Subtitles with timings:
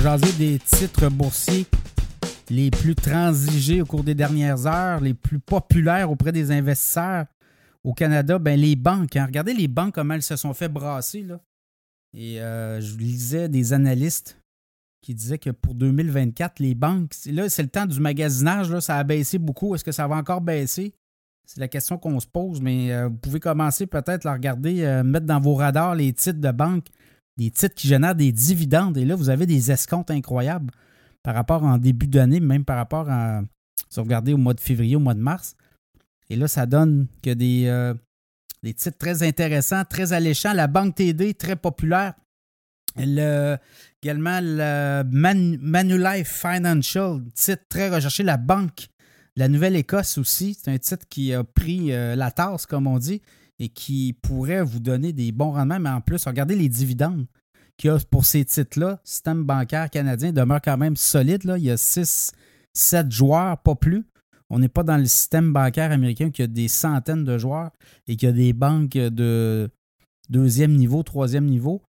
[0.00, 1.66] jaser des titres boursiers
[2.48, 7.26] les plus transigés au cours des dernières heures, les plus populaires auprès des investisseurs
[7.84, 9.16] au Canada, ben les banques.
[9.16, 9.26] Hein.
[9.26, 11.22] Regardez les banques, comment elles se sont fait brasser.
[11.22, 11.40] Là.
[12.14, 14.38] Et euh, je lisais des analystes
[15.02, 18.96] qui disaient que pour 2024, les banques, là, c'est le temps du magasinage, là, ça
[18.96, 19.74] a baissé beaucoup.
[19.74, 20.94] Est-ce que ça va encore baisser?
[21.46, 25.02] C'est la question qu'on se pose, mais euh, vous pouvez commencer peut-être à regarder, euh,
[25.02, 26.86] mettre dans vos radars les titres de banque
[27.40, 28.98] des titres qui génèrent des dividendes.
[28.98, 30.70] Et là, vous avez des escomptes incroyables
[31.22, 33.40] par rapport en début d'année, même par rapport à,
[33.88, 35.56] si vous regardez au mois de février, au mois de mars.
[36.28, 37.94] Et là, ça donne que des, euh,
[38.62, 40.52] des titres très intéressants, très alléchants.
[40.52, 42.12] La Banque TD, très populaire.
[42.96, 43.56] Le,
[44.02, 48.22] également le Manulife Financial, titre très recherché.
[48.22, 48.88] La Banque
[49.36, 53.22] la Nouvelle-Écosse aussi, c'est un titre qui a pris euh, la tasse, comme on dit
[53.60, 57.26] et qui pourrait vous donner des bons rendements, mais en plus, regardez les dividendes
[57.76, 58.90] qu'il y a pour ces titres-là.
[58.90, 61.44] Le système bancaire canadien demeure quand même solide.
[61.44, 61.58] Là.
[61.58, 62.32] Il y a 6,
[62.72, 64.04] 7 joueurs, pas plus.
[64.48, 67.70] On n'est pas dans le système bancaire américain qui a des centaines de joueurs
[68.08, 69.70] et qui a des banques de
[70.30, 71.82] deuxième niveau, troisième niveau.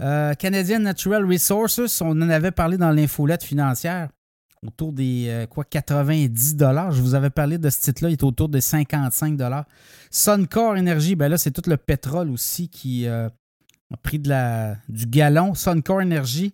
[0.00, 4.08] Euh, Canadian Natural Resources, on en avait parlé dans l'infolette financière
[4.66, 6.92] autour des euh, quoi 90 dollars.
[6.92, 9.64] Je vous avais parlé de ce titre-là, il est autour de 55 dollars.
[10.10, 13.28] Suncor Energy, ben là, c'est tout le pétrole aussi qui euh,
[13.92, 15.54] a pris de la, du galon.
[15.54, 16.52] Suncor Energy,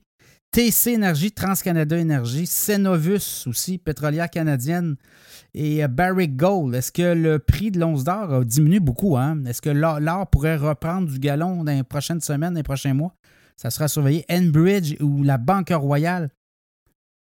[0.50, 4.97] TC Energy, TransCanada Energy, Cenovus aussi, pétrolière canadienne,
[5.54, 6.75] et euh, Barrick Gold.
[6.75, 9.16] Est-ce que le prix de l'once d'or a diminué beaucoup?
[9.16, 9.44] Hein?
[9.47, 13.14] Est-ce que l'or pourrait reprendre du galon dans les prochaines semaines, dans les prochains mois?
[13.56, 14.25] Ça sera surveillé.
[14.31, 16.31] Enbridge ou la Banque Royale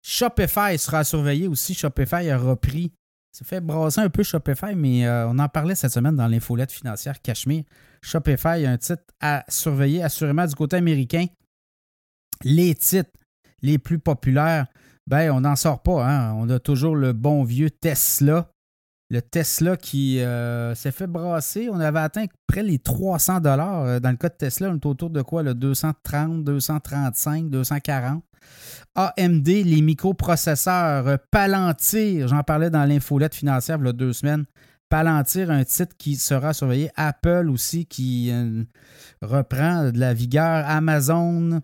[0.03, 1.75] Shopify sera surveillé aussi.
[1.75, 2.93] Shopify a repris.
[3.33, 6.73] Ça fait brasser un peu Shopify, mais euh, on en parlait cette semaine dans l'infolette
[6.73, 7.65] financière Cachemire.
[8.03, 11.27] Shopify a un titre à surveiller, assurément du côté américain.
[12.43, 13.11] Les titres
[13.63, 14.67] les plus populaires,
[15.07, 16.07] ben, on n'en sort pas.
[16.07, 16.35] Hein.
[16.35, 18.51] On a toujours le bon vieux Tesla.
[19.11, 21.69] Le Tesla qui euh, s'est fait brasser.
[21.71, 23.85] On avait atteint près les 300 dollars.
[23.85, 25.43] Euh, dans le cas de Tesla, on est autour de quoi?
[25.43, 28.23] Le 230, 235, 240.
[28.95, 34.45] AMD, les microprocesseurs, euh, Palantir, j'en parlais dans l'infolette financière il y a deux semaines.
[34.89, 36.91] Palantir, un titre qui sera surveillé.
[36.97, 38.65] Apple aussi qui euh,
[39.21, 40.65] reprend de la vigueur.
[40.67, 41.61] Amazon,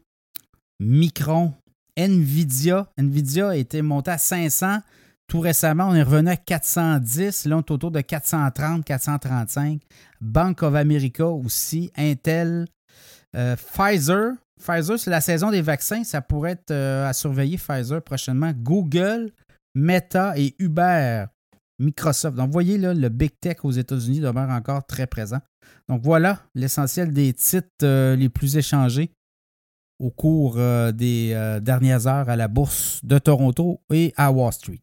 [0.78, 1.54] Micron,
[1.96, 2.86] Nvidia.
[2.98, 4.80] Nvidia a été monté à 500.
[5.26, 7.46] Tout récemment, on est revenu à 410.
[7.46, 9.80] Là, on est autour de 430, 435.
[10.20, 11.90] Bank of America aussi.
[11.96, 12.66] Intel.
[13.34, 16.04] Euh, Pfizer, Pfizer, c'est la saison des vaccins.
[16.04, 18.52] Ça pourrait être euh, à surveiller Pfizer prochainement.
[18.54, 19.32] Google,
[19.74, 21.26] Meta et Uber,
[21.78, 22.36] Microsoft.
[22.36, 25.40] Donc, vous voyez, là, le Big Tech aux États-Unis demeure encore très présent.
[25.88, 29.10] Donc, voilà l'essentiel des titres euh, les plus échangés
[29.98, 34.82] au cours euh, des dernières heures à la bourse de Toronto et à Wall Street.